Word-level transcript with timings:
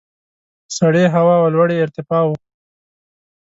سړې 0.77 1.05
هوا 1.15 1.35
او 1.41 1.47
لوړې 1.55 1.77
ارتفاع 1.85 2.21
وو. 2.27 2.35